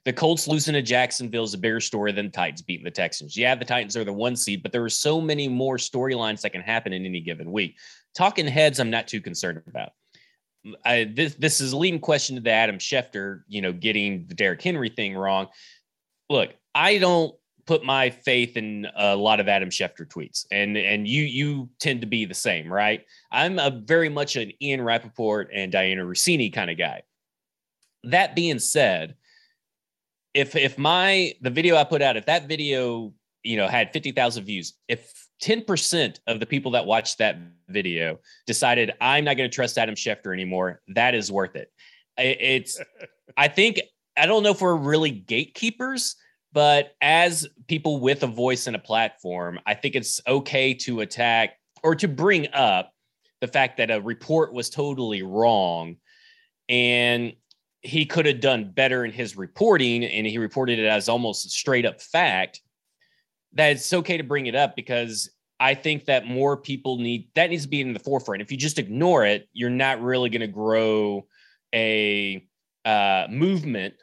The 0.06 0.12
Colts 0.12 0.48
losing 0.48 0.74
to 0.74 0.82
Jacksonville 0.82 1.44
is 1.44 1.52
a 1.52 1.58
bigger 1.58 1.80
story 1.80 2.12
than 2.12 2.26
the 2.26 2.32
Titans 2.32 2.62
beating 2.62 2.84
the 2.84 2.90
Texans. 2.90 3.36
Yeah, 3.36 3.54
the 3.54 3.66
Titans 3.66 3.96
are 3.96 4.04
the 4.04 4.12
one 4.12 4.34
seed, 4.34 4.62
but 4.62 4.72
there 4.72 4.84
are 4.84 4.88
so 4.88 5.20
many 5.20 5.46
more 5.46 5.76
storylines 5.76 6.40
that 6.40 6.52
can 6.52 6.62
happen 6.62 6.94
in 6.94 7.04
any 7.04 7.20
given 7.20 7.52
week. 7.52 7.76
Talking 8.14 8.46
heads, 8.46 8.80
I'm 8.80 8.90
not 8.90 9.08
too 9.08 9.20
concerned 9.20 9.62
about. 9.66 9.90
I, 10.84 11.10
this 11.14 11.34
this 11.34 11.60
is 11.60 11.72
a 11.72 11.76
leading 11.76 12.00
question 12.00 12.36
to 12.36 12.42
the 12.42 12.50
Adam 12.50 12.78
Schefter, 12.78 13.42
you 13.48 13.62
know, 13.62 13.72
getting 13.72 14.26
the 14.26 14.34
Derrick 14.34 14.62
Henry 14.62 14.90
thing 14.90 15.16
wrong. 15.16 15.48
Look, 16.28 16.50
I 16.74 16.98
don't 16.98 17.34
put 17.66 17.84
my 17.84 18.10
faith 18.10 18.56
in 18.56 18.86
a 18.96 19.16
lot 19.16 19.40
of 19.40 19.48
Adam 19.48 19.70
Schefter 19.70 20.06
tweets, 20.06 20.44
and 20.50 20.76
and 20.76 21.06
you 21.06 21.22
you 21.22 21.70
tend 21.78 22.00
to 22.00 22.06
be 22.06 22.24
the 22.24 22.34
same, 22.34 22.70
right? 22.72 23.04
I'm 23.30 23.58
a 23.58 23.70
very 23.70 24.08
much 24.08 24.36
an 24.36 24.52
Ian 24.60 24.82
Rapoport 24.82 25.50
and 25.54 25.72
Dianna 25.72 26.04
Russini 26.04 26.52
kind 26.52 26.70
of 26.70 26.76
guy. 26.76 27.02
That 28.04 28.34
being 28.34 28.58
said, 28.58 29.14
if 30.34 30.56
if 30.56 30.78
my 30.78 31.34
the 31.40 31.50
video 31.50 31.76
I 31.76 31.84
put 31.84 32.02
out, 32.02 32.16
if 32.16 32.26
that 32.26 32.48
video 32.48 33.14
you 33.42 33.56
know 33.56 33.68
had 33.68 33.92
fifty 33.92 34.12
thousand 34.12 34.44
views, 34.44 34.74
if 34.88 35.28
10% 35.42 36.18
of 36.26 36.40
the 36.40 36.46
people 36.46 36.72
that 36.72 36.86
watched 36.86 37.18
that 37.18 37.38
video 37.68 38.18
decided 38.46 38.92
I'm 39.00 39.24
not 39.24 39.36
going 39.36 39.50
to 39.50 39.54
trust 39.54 39.78
Adam 39.78 39.94
Schefter 39.94 40.32
anymore, 40.32 40.82
that 40.88 41.14
is 41.14 41.32
worth 41.32 41.56
it. 41.56 41.72
It's 42.18 42.78
I 43.36 43.48
think 43.48 43.80
I 44.16 44.26
don't 44.26 44.42
know 44.42 44.50
if 44.50 44.60
we're 44.60 44.76
really 44.76 45.10
gatekeepers 45.10 46.16
but 46.52 46.94
as 47.00 47.46
people 47.68 48.00
with 48.00 48.22
a 48.22 48.26
voice 48.26 48.66
and 48.66 48.74
a 48.74 48.80
platform, 48.80 49.60
I 49.66 49.74
think 49.74 49.94
it's 49.94 50.20
okay 50.26 50.74
to 50.74 51.00
attack 51.00 51.54
or 51.82 51.94
to 51.96 52.08
bring 52.08 52.52
up 52.52 52.92
the 53.40 53.46
fact 53.46 53.76
that 53.78 53.90
a 53.90 54.00
report 54.00 54.52
was 54.52 54.68
totally 54.68 55.22
wrong 55.22 55.96
and 56.68 57.32
he 57.82 58.04
could 58.04 58.26
have 58.26 58.40
done 58.40 58.70
better 58.72 59.04
in 59.04 59.12
his 59.12 59.36
reporting 59.36 60.04
and 60.04 60.26
he 60.26 60.38
reported 60.38 60.78
it 60.78 60.86
as 60.86 61.08
almost 61.08 61.50
straight 61.50 61.86
up 61.86 62.00
fact 62.02 62.60
that 63.54 63.72
it's 63.72 63.92
okay 63.92 64.16
to 64.16 64.24
bring 64.24 64.46
it 64.46 64.54
up 64.54 64.76
because 64.76 65.30
I 65.58 65.74
think 65.74 66.06
that 66.06 66.26
more 66.26 66.56
people 66.56 66.98
need 66.98 67.28
that 67.34 67.50
needs 67.50 67.64
to 67.64 67.68
be 67.68 67.80
in 67.80 67.92
the 67.92 67.98
forefront. 67.98 68.42
If 68.42 68.50
you 68.50 68.56
just 68.56 68.78
ignore 68.78 69.24
it, 69.24 69.48
you're 69.52 69.70
not 69.70 70.00
really 70.00 70.30
going 70.30 70.40
to 70.40 70.46
grow 70.46 71.26
a 71.74 72.46
uh, 72.84 73.26
movement 73.30 73.94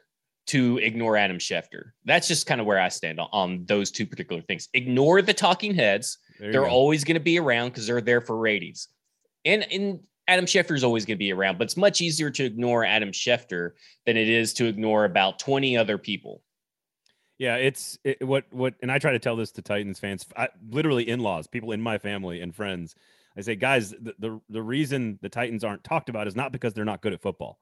to 0.47 0.77
ignore 0.77 1.17
Adam 1.17 1.37
Schefter. 1.37 1.91
That's 2.05 2.27
just 2.27 2.45
kind 2.45 2.61
of 2.61 2.67
where 2.67 2.79
I 2.79 2.89
stand 2.89 3.19
on, 3.19 3.27
on 3.31 3.65
those 3.65 3.91
two 3.91 4.05
particular 4.05 4.41
things. 4.41 4.69
Ignore 4.73 5.21
the 5.21 5.33
talking 5.33 5.75
heads. 5.75 6.19
They're 6.39 6.51
go. 6.53 6.65
always 6.65 7.03
going 7.03 7.15
to 7.15 7.23
be 7.23 7.39
around 7.39 7.69
because 7.69 7.87
they're 7.87 8.01
there 8.01 8.21
for 8.21 8.37
ratings. 8.37 8.87
And, 9.43 9.65
and 9.71 9.99
Adam 10.27 10.45
Schefter 10.45 10.75
is 10.75 10.83
always 10.83 11.05
going 11.05 11.17
to 11.17 11.19
be 11.19 11.33
around, 11.33 11.57
but 11.57 11.65
it's 11.65 11.77
much 11.77 12.01
easier 12.01 12.29
to 12.29 12.45
ignore 12.45 12.85
Adam 12.85 13.11
Schefter 13.11 13.71
than 14.05 14.15
it 14.15 14.29
is 14.29 14.53
to 14.53 14.65
ignore 14.65 15.05
about 15.05 15.39
20 15.39 15.75
other 15.75 15.97
people. 15.97 16.41
Yeah, 17.37 17.55
it's 17.57 17.99
it, 18.03 18.25
what 18.25 18.45
what, 18.51 18.73
and 18.81 18.91
I 18.91 18.97
try 18.97 19.11
to 19.11 19.19
tell 19.19 19.35
this 19.35 19.51
to 19.53 19.61
Titans 19.61 19.99
fans, 19.99 20.25
I, 20.35 20.49
literally 20.69 21.07
in-laws, 21.07 21.47
people 21.47 21.71
in 21.71 21.81
my 21.81 21.97
family 21.97 22.41
and 22.41 22.55
friends. 22.55 22.95
I 23.37 23.41
say, 23.41 23.55
guys, 23.55 23.91
the, 23.91 24.15
the 24.17 24.41
the 24.49 24.61
reason 24.61 25.19
the 25.21 25.29
Titans 25.29 25.63
aren't 25.63 25.83
talked 25.83 26.09
about 26.09 26.27
is 26.27 26.35
not 26.35 26.51
because 26.51 26.73
they're 26.73 26.85
not 26.85 27.01
good 27.01 27.13
at 27.13 27.21
football. 27.21 27.59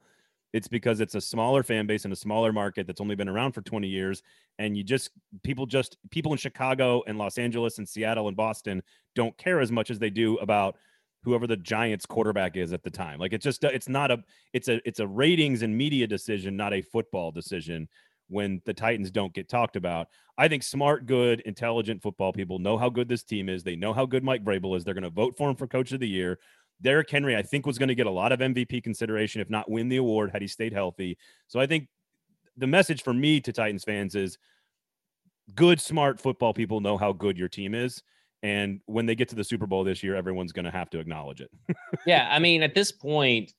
It's 0.53 0.69
because 0.69 1.01
it's 1.01 1.15
a 1.15 1.21
smaller 1.21 1.63
fan 1.63 1.85
base 1.85 2.05
in 2.05 2.13
a 2.13 2.15
smaller 2.15 2.53
market 2.53 2.87
that's 2.87 3.01
only 3.01 3.15
been 3.15 3.27
around 3.27 3.51
for 3.51 3.61
20 3.61 3.89
years. 3.89 4.23
And 4.57 4.77
you 4.77 4.85
just, 4.85 5.09
people 5.43 5.65
just, 5.65 5.97
people 6.11 6.31
in 6.31 6.37
Chicago 6.37 7.03
and 7.07 7.17
Los 7.17 7.37
Angeles 7.37 7.77
and 7.77 7.85
Seattle 7.89 8.29
and 8.29 8.37
Boston 8.37 8.81
don't 9.15 9.37
care 9.37 9.59
as 9.59 9.69
much 9.69 9.91
as 9.91 9.99
they 9.99 10.09
do 10.09 10.37
about 10.37 10.77
whoever 11.23 11.45
the 11.45 11.57
Giants 11.57 12.05
quarterback 12.05 12.55
is 12.55 12.71
at 12.71 12.83
the 12.83 12.89
time. 12.89 13.19
Like 13.19 13.33
it's 13.33 13.43
just, 13.43 13.65
it's 13.65 13.89
not 13.89 14.11
a, 14.11 14.23
it's 14.53 14.69
a, 14.69 14.79
it's 14.87 15.01
a 15.01 15.07
ratings 15.07 15.61
and 15.61 15.77
media 15.77 16.07
decision, 16.07 16.55
not 16.55 16.73
a 16.73 16.81
football 16.81 17.31
decision 17.33 17.89
when 18.27 18.61
the 18.65 18.73
Titans 18.73 19.11
don't 19.11 19.33
get 19.33 19.49
talked 19.49 19.75
about. 19.75 20.07
I 20.37 20.47
think 20.47 20.63
smart, 20.63 21.05
good, 21.05 21.41
intelligent 21.41 22.01
football 22.01 22.33
people 22.33 22.59
know 22.59 22.77
how 22.77 22.89
good 22.89 23.07
this 23.07 23.23
team 23.23 23.49
is. 23.49 23.63
They 23.63 23.75
know 23.75 23.93
how 23.93 24.05
good 24.05 24.23
Mike 24.23 24.43
Vrabel 24.43 24.75
is. 24.75 24.83
They're 24.83 24.93
going 24.93 25.03
to 25.03 25.09
vote 25.09 25.37
for 25.37 25.49
him 25.49 25.55
for 25.55 25.67
coach 25.67 25.91
of 25.91 25.99
the 25.99 26.07
year. 26.07 26.39
Derrick 26.81 27.09
Henry, 27.09 27.35
I 27.35 27.41
think, 27.41 27.65
was 27.65 27.77
going 27.77 27.89
to 27.89 27.95
get 27.95 28.07
a 28.07 28.11
lot 28.11 28.31
of 28.31 28.39
MVP 28.39 28.83
consideration, 28.83 29.41
if 29.41 29.49
not 29.49 29.69
win 29.69 29.87
the 29.87 29.97
award, 29.97 30.31
had 30.31 30.41
he 30.41 30.47
stayed 30.47 30.73
healthy. 30.73 31.17
So 31.47 31.59
I 31.59 31.67
think 31.67 31.87
the 32.57 32.67
message 32.67 33.03
for 33.03 33.13
me 33.13 33.39
to 33.41 33.53
Titans 33.53 33.83
fans 33.83 34.15
is 34.15 34.37
good, 35.53 35.79
smart 35.79 36.19
football 36.19 36.53
people 36.53 36.81
know 36.81 36.97
how 36.97 37.13
good 37.13 37.37
your 37.37 37.47
team 37.47 37.73
is. 37.73 38.01
And 38.43 38.81
when 38.85 39.05
they 39.05 39.15
get 39.15 39.29
to 39.29 39.35
the 39.35 39.43
Super 39.43 39.65
Bowl 39.65 39.83
this 39.83 40.03
year, 40.03 40.15
everyone's 40.15 40.51
going 40.51 40.65
to 40.65 40.71
have 40.71 40.89
to 40.91 40.99
acknowledge 40.99 41.41
it. 41.41 41.49
yeah. 42.05 42.27
I 42.29 42.39
mean, 42.39 42.61
at 42.61 42.75
this 42.75 42.91
point, 42.91 43.53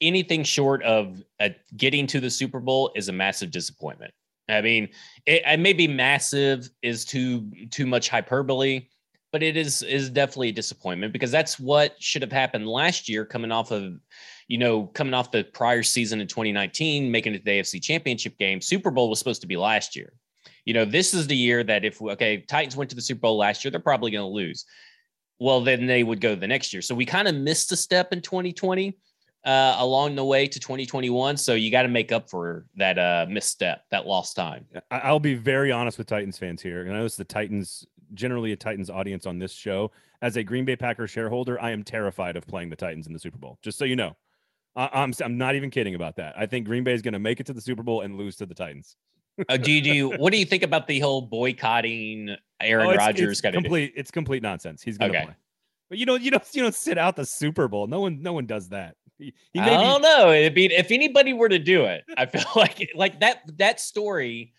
anything 0.00 0.44
short 0.44 0.82
of 0.82 1.22
uh, 1.40 1.50
getting 1.76 2.06
to 2.08 2.20
the 2.20 2.30
Super 2.30 2.60
Bowl 2.60 2.92
is 2.94 3.08
a 3.08 3.12
massive 3.12 3.50
disappointment. 3.50 4.12
I 4.48 4.60
mean, 4.60 4.90
it, 5.26 5.42
it 5.46 5.60
may 5.60 5.72
be 5.72 5.88
massive 5.88 6.68
is 6.82 7.04
too 7.04 7.50
too 7.70 7.86
much 7.86 8.08
hyperbole, 8.08 8.88
but 9.32 9.42
it 9.42 9.56
is 9.56 9.82
is 9.82 10.10
definitely 10.10 10.50
a 10.50 10.52
disappointment 10.52 11.12
because 11.12 11.30
that's 11.30 11.58
what 11.58 12.00
should 12.00 12.22
have 12.22 12.32
happened 12.32 12.68
last 12.68 13.08
year 13.08 13.24
coming 13.24 13.50
off 13.50 13.70
of 13.70 13.94
you 14.48 14.58
know 14.58 14.86
coming 14.88 15.14
off 15.14 15.30
the 15.30 15.44
prior 15.44 15.82
season 15.82 16.20
in 16.20 16.26
2019 16.26 17.10
making 17.10 17.34
it 17.34 17.44
the 17.44 17.52
AFC 17.52 17.82
championship 17.82 18.36
game. 18.38 18.60
Super 18.60 18.90
Bowl 18.90 19.08
was 19.08 19.18
supposed 19.18 19.40
to 19.40 19.48
be 19.48 19.56
last 19.56 19.96
year. 19.96 20.12
You 20.66 20.74
know 20.74 20.84
this 20.84 21.14
is 21.14 21.26
the 21.26 21.36
year 21.36 21.64
that 21.64 21.84
if 21.84 22.00
okay 22.02 22.44
Titans 22.46 22.76
went 22.76 22.90
to 22.90 22.96
the 22.96 23.02
Super 23.02 23.20
Bowl 23.20 23.38
last 23.38 23.64
year 23.64 23.70
they're 23.70 23.80
probably 23.80 24.10
going 24.10 24.28
to 24.28 24.34
lose. 24.34 24.66
Well 25.40 25.62
then 25.62 25.86
they 25.86 26.02
would 26.02 26.20
go 26.20 26.34
the 26.34 26.46
next 26.46 26.72
year. 26.74 26.82
So 26.82 26.94
we 26.94 27.06
kind 27.06 27.28
of 27.28 27.34
missed 27.34 27.72
a 27.72 27.76
step 27.76 28.12
in 28.12 28.20
2020 28.20 28.98
uh, 29.44 29.76
along 29.78 30.14
the 30.14 30.24
way 30.24 30.46
to 30.46 30.58
2021 30.58 31.36
so 31.36 31.54
you 31.54 31.70
got 31.70 31.82
to 31.82 31.88
make 31.88 32.12
up 32.12 32.30
for 32.30 32.66
that 32.76 32.98
uh, 32.98 33.26
misstep 33.28 33.84
that 33.90 34.06
lost 34.06 34.36
time 34.36 34.64
I'll 34.90 35.20
be 35.20 35.34
very 35.34 35.70
honest 35.70 35.98
with 35.98 36.06
Titans 36.06 36.38
fans 36.38 36.62
here 36.62 36.82
and 36.82 36.92
I 36.92 36.98
know 36.98 37.04
it's 37.04 37.16
the 37.16 37.24
Titans 37.24 37.86
generally 38.14 38.52
a 38.52 38.56
Titans 38.56 38.90
audience 38.90 39.26
on 39.26 39.38
this 39.38 39.52
show. 39.52 39.90
As 40.22 40.36
a 40.36 40.42
Green 40.42 40.64
Bay 40.64 40.76
Packers 40.76 41.10
shareholder, 41.10 41.60
I 41.60 41.70
am 41.70 41.82
terrified 41.82 42.36
of 42.36 42.46
playing 42.46 42.70
the 42.70 42.76
Titans 42.76 43.06
in 43.06 43.12
the 43.12 43.18
Super 43.18 43.38
Bowl. 43.38 43.58
Just 43.62 43.78
so 43.78 43.84
you 43.84 43.96
know, 43.96 44.16
I, 44.76 44.88
I'm 44.92 45.12
I'm 45.22 45.36
not 45.36 45.54
even 45.54 45.70
kidding 45.70 45.94
about 45.94 46.16
that. 46.16 46.34
I 46.38 46.46
think 46.46 46.66
Green 46.66 46.84
Bay 46.84 46.94
is 46.94 47.02
going 47.02 47.12
to 47.12 47.18
make 47.18 47.40
it 47.40 47.46
to 47.46 47.52
the 47.52 47.60
Super 47.60 47.82
Bowl 47.82 48.02
and 48.02 48.16
lose 48.16 48.36
to 48.36 48.46
the 48.46 48.54
Titans. 48.54 48.96
uh, 49.48 49.56
do 49.56 49.72
you 49.72 49.82
do 49.82 49.92
you, 49.92 50.10
what 50.10 50.32
do 50.32 50.38
you 50.38 50.44
think 50.44 50.62
about 50.62 50.86
the 50.86 51.00
whole 51.00 51.22
boycotting 51.22 52.36
Aaron 52.60 52.86
oh, 52.86 52.94
Rodgers? 52.94 53.40
It's 53.40 53.40
complete. 53.40 53.94
Do? 53.94 54.00
It's 54.00 54.10
complete 54.10 54.42
nonsense. 54.42 54.82
He's 54.82 54.96
going 54.96 55.12
to 55.12 55.18
okay. 55.18 55.26
play. 55.26 55.36
But 55.88 55.98
you 55.98 56.06
know, 56.06 56.14
you 56.14 56.30
don't 56.30 56.44
you 56.54 56.62
don't 56.62 56.74
sit 56.74 56.98
out 56.98 57.16
the 57.16 57.26
Super 57.26 57.68
Bowl. 57.68 57.86
No 57.86 58.00
one 58.00 58.22
no 58.22 58.32
one 58.32 58.46
does 58.46 58.68
that. 58.70 58.96
He, 59.18 59.32
he 59.52 59.60
I 59.60 59.70
don't 59.70 60.02
know. 60.02 60.32
It'd 60.32 60.54
be 60.54 60.66
if 60.66 60.90
anybody 60.90 61.32
were 61.32 61.48
to 61.48 61.58
do 61.58 61.84
it, 61.84 62.04
I 62.16 62.26
feel 62.26 62.44
like 62.56 62.90
like 62.94 63.20
that 63.20 63.42
that 63.58 63.80
story 63.80 64.52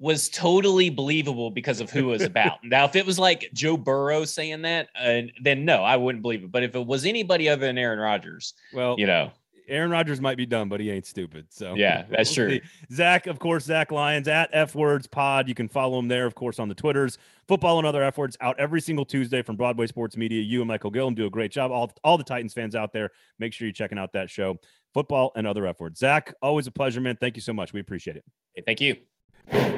was 0.00 0.30
totally 0.30 0.88
believable 0.88 1.50
because 1.50 1.80
of 1.80 1.90
who 1.90 2.08
it 2.08 2.12
was 2.12 2.22
about. 2.22 2.58
now, 2.64 2.86
if 2.86 2.96
it 2.96 3.04
was 3.04 3.18
like 3.18 3.50
Joe 3.52 3.76
Burrow 3.76 4.24
saying 4.24 4.62
that, 4.62 4.88
uh, 4.98 5.22
then 5.42 5.66
no, 5.66 5.84
I 5.84 5.96
wouldn't 5.96 6.22
believe 6.22 6.42
it. 6.42 6.50
But 6.50 6.62
if 6.62 6.74
it 6.74 6.86
was 6.86 7.04
anybody 7.04 7.48
other 7.48 7.66
than 7.66 7.76
Aaron 7.78 7.98
Rodgers, 7.98 8.54
well, 8.72 8.96
you 8.98 9.06
know, 9.06 9.30
Aaron 9.70 9.90
Rodgers 9.90 10.20
might 10.20 10.36
be 10.36 10.46
dumb, 10.46 10.68
but 10.68 10.80
he 10.80 10.90
ain't 10.90 11.06
stupid. 11.06 11.46
So 11.50 11.74
yeah, 11.74 12.04
that's 12.10 12.36
we'll 12.36 12.48
true. 12.48 12.58
See. 12.58 12.94
Zach, 12.94 13.26
of 13.26 13.38
course, 13.38 13.64
Zach 13.64 13.90
Lyons 13.90 14.28
at 14.28 14.50
F 14.52 14.74
Words 14.74 15.06
Pod. 15.06 15.48
You 15.48 15.54
can 15.54 15.68
follow 15.68 15.98
him 15.98 16.08
there, 16.08 16.26
of 16.26 16.34
course, 16.34 16.58
on 16.58 16.68
the 16.68 16.74
Twitters. 16.74 17.18
Football 17.48 17.78
and 17.78 17.86
other 17.86 18.02
F 18.02 18.18
Words 18.18 18.36
out 18.40 18.58
every 18.58 18.80
single 18.80 19.04
Tuesday 19.04 19.42
from 19.42 19.56
Broadway 19.56 19.86
Sports 19.86 20.16
Media. 20.16 20.42
You 20.42 20.60
and 20.60 20.68
Michael 20.68 20.90
Gillum 20.90 21.14
do 21.14 21.26
a 21.26 21.30
great 21.30 21.52
job. 21.52 21.70
All 21.70 21.92
all 22.04 22.18
the 22.18 22.24
Titans 22.24 22.52
fans 22.52 22.74
out 22.74 22.92
there, 22.92 23.10
make 23.38 23.52
sure 23.52 23.66
you're 23.66 23.72
checking 23.72 23.98
out 23.98 24.12
that 24.12 24.28
show. 24.28 24.58
Football 24.92 25.32
and 25.36 25.46
other 25.46 25.66
F 25.66 25.80
Words. 25.80 26.00
Zach, 26.00 26.34
always 26.42 26.66
a 26.66 26.72
pleasure, 26.72 27.00
man. 27.00 27.16
Thank 27.20 27.36
you 27.36 27.42
so 27.42 27.52
much. 27.52 27.72
We 27.72 27.80
appreciate 27.80 28.16
it. 28.16 28.24
Hey, 28.54 28.62
thank 28.66 28.80
you. 28.80 29.76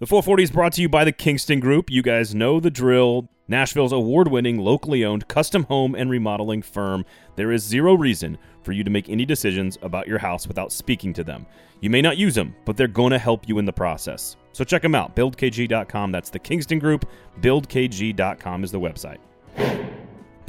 The 0.00 0.06
440 0.06 0.44
is 0.44 0.50
brought 0.50 0.72
to 0.72 0.80
you 0.80 0.88
by 0.88 1.04
the 1.04 1.12
Kingston 1.12 1.60
Group. 1.60 1.90
You 1.90 2.00
guys 2.00 2.34
know 2.34 2.58
the 2.58 2.70
drill. 2.70 3.28
Nashville's 3.48 3.92
award 3.92 4.28
winning, 4.28 4.56
locally 4.56 5.04
owned 5.04 5.28
custom 5.28 5.64
home 5.64 5.94
and 5.94 6.08
remodeling 6.08 6.62
firm. 6.62 7.04
There 7.36 7.52
is 7.52 7.62
zero 7.62 7.92
reason 7.92 8.38
for 8.62 8.72
you 8.72 8.82
to 8.82 8.88
make 8.88 9.10
any 9.10 9.26
decisions 9.26 9.76
about 9.82 10.08
your 10.08 10.16
house 10.16 10.48
without 10.48 10.72
speaking 10.72 11.12
to 11.12 11.22
them. 11.22 11.44
You 11.82 11.90
may 11.90 12.00
not 12.00 12.16
use 12.16 12.34
them, 12.34 12.56
but 12.64 12.78
they're 12.78 12.88
going 12.88 13.10
to 13.10 13.18
help 13.18 13.46
you 13.46 13.58
in 13.58 13.66
the 13.66 13.74
process. 13.74 14.36
So 14.52 14.64
check 14.64 14.80
them 14.80 14.94
out, 14.94 15.14
buildkg.com. 15.14 16.12
That's 16.12 16.30
the 16.30 16.38
Kingston 16.38 16.78
Group. 16.78 17.06
Buildkg.com 17.42 18.64
is 18.64 18.72
the 18.72 18.80
website. 18.80 19.18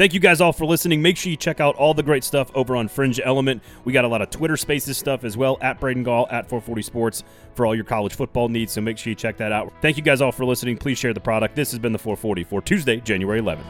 Thank 0.02 0.16
you 0.16 0.20
guys 0.20 0.42
all 0.42 0.52
for 0.52 0.66
listening. 0.66 1.04
Make 1.04 1.16
sure 1.16 1.30
you 1.30 1.38
check 1.38 1.60
out 1.60 1.76
all 1.76 1.94
the 1.94 2.02
great 2.02 2.24
stuff 2.24 2.50
over 2.56 2.76
on 2.76 2.88
Fringe 2.88 3.20
Element. 3.24 3.62
We 3.86 3.94
got 3.94 4.04
a 4.04 4.08
lot 4.08 4.24
of 4.24 4.32
Twitter 4.32 4.58
Spaces 4.58 4.98
stuff 4.98 5.24
as 5.24 5.38
well 5.38 5.60
at 5.62 5.80
Braden 5.80 6.02
Gall 6.02 6.26
at 6.32 6.50
440 6.50 6.82
Sports 6.82 7.24
for 7.54 7.68
all 7.68 7.76
your 7.76 7.84
college 7.84 8.16
football 8.16 8.50
needs. 8.50 8.74
So 8.74 8.82
make 8.82 8.98
sure 8.98 9.12
you 9.12 9.16
check 9.16 9.38
that 9.38 9.52
out. 9.52 9.72
Thank 9.80 9.98
you 9.98 10.02
guys 10.02 10.20
all 10.20 10.32
for 10.32 10.44
listening. 10.44 10.76
Please 10.76 10.98
share 10.98 11.14
the 11.14 11.20
product. 11.20 11.56
This 11.56 11.70
has 11.70 11.78
been 11.78 11.92
the 11.92 12.00
440 12.00 12.44
for 12.46 12.64
Tuesday, 12.64 13.00
January 13.00 13.42
11th. 13.42 13.62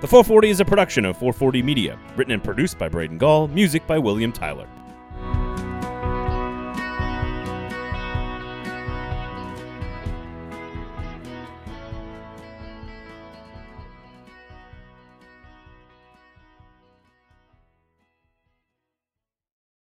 The 0.00 0.06
440 0.06 0.50
is 0.50 0.60
a 0.60 0.64
production 0.64 1.04
of 1.04 1.16
440 1.16 1.64
Media, 1.64 1.98
written 2.14 2.34
and 2.34 2.44
produced 2.44 2.78
by 2.78 2.88
Braden 2.88 3.18
Gall, 3.18 3.48
music 3.48 3.84
by 3.88 3.98
William 3.98 4.30
Tyler. 4.30 4.68